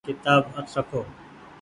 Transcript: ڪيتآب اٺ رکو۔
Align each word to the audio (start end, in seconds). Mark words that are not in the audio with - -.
ڪيتآب 0.05 0.43
اٺ 0.57 0.65
رکو۔ 0.77 0.99